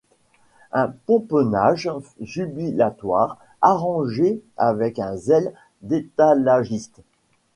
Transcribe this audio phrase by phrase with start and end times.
[0.71, 1.87] Un pomponnage
[2.21, 7.01] jubilatoire, arrangé avec un zèle d’étalagiste.